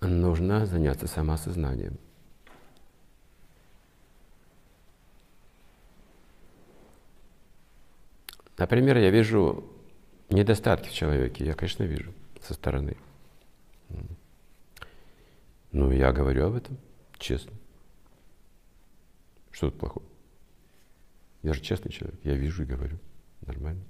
[0.00, 1.98] нужно заняться самоосознанием.
[8.56, 9.64] Например, я вижу
[10.30, 12.96] недостатки в человеке, я, конечно, вижу со стороны.
[15.70, 16.76] Ну, я говорю об этом
[17.18, 17.52] честно.
[19.52, 20.06] Что тут плохого?
[21.42, 22.98] Я же честный человек, я вижу и говорю.
[23.46, 23.82] Нормально.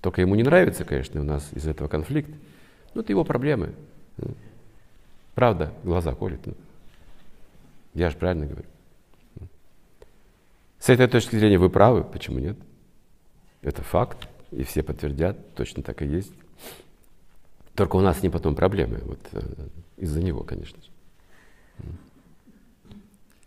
[0.00, 2.30] Только ему не нравится, конечно, у нас из этого конфликт.
[2.94, 3.74] Ну, это его проблемы.
[5.38, 6.40] Правда, глаза колет.
[7.94, 8.66] Я же правильно говорю.
[10.80, 12.56] С этой точки зрения вы правы, почему нет?
[13.62, 16.32] Это факт, и все подтвердят, точно так и есть.
[17.76, 19.40] Только у нас ним потом проблемы, вот э,
[19.98, 20.90] из-за него, конечно же.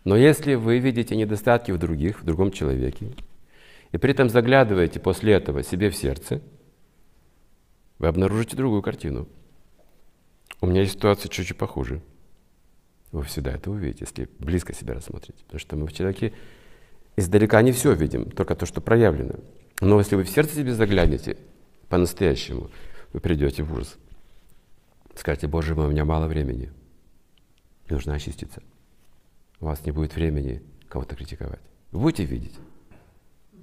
[0.06, 3.12] Но если вы видите недостатки в других, в другом человеке,
[3.92, 6.42] и при этом заглядываете после этого себе в сердце,
[8.00, 9.28] вы обнаружите другую картину.
[10.62, 12.02] У меня есть ситуация чуть-чуть похуже.
[13.12, 15.44] Вы всегда это увидите, если близко себя рассмотрите.
[15.44, 16.34] Потому что мы в человеке
[17.18, 19.36] издалека не все видим, только то, что проявлено.
[19.82, 21.38] Но если вы в сердце себе заглянете
[21.90, 22.70] по-настоящему,
[23.12, 23.98] вы придете в ужас.
[25.16, 26.72] Скажете, Боже мой, у меня мало времени.
[27.90, 28.62] нужно очиститься.
[29.60, 31.60] У вас не будет времени кого-то критиковать.
[31.92, 32.58] Вы будете видеть,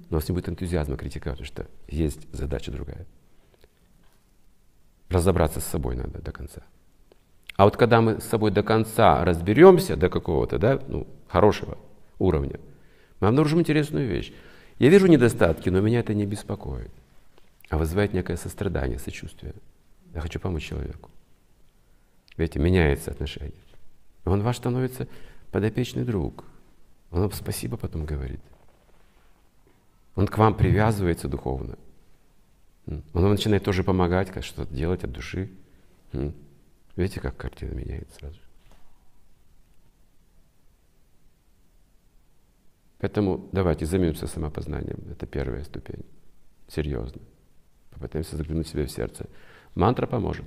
[0.09, 3.07] но у вас не будет энтузиазма критиковать, потому что есть задача другая.
[5.09, 6.61] Разобраться с собой надо до конца.
[7.59, 11.77] А вот когда мы с собой до конца разберемся, до какого-то, да, ну, хорошего
[12.17, 12.57] уровня,
[13.19, 14.31] мы обнаружим интересную вещь.
[14.77, 16.89] Я вижу недостатки, но меня это не беспокоит,
[17.67, 19.55] а вызывает некое сострадание, сочувствие.
[20.15, 21.09] Я хочу помочь человеку.
[22.37, 23.51] Видите, меняется отношение.
[24.23, 25.09] Он ваш становится
[25.51, 26.45] подопечный друг.
[27.11, 28.39] Он вам спасибо потом говорит.
[30.15, 31.77] Он к вам привязывается духовно.
[32.87, 35.49] Он начинает тоже помогать, как что-то делать от души.
[36.95, 38.39] Видите, как картина меняется сразу.
[42.99, 44.99] Поэтому давайте займемся самопознанием.
[45.09, 46.05] Это первая ступень.
[46.67, 47.21] Серьезно.
[47.91, 49.27] Попытаемся заглянуть себе в сердце.
[49.73, 50.45] Мантра поможет.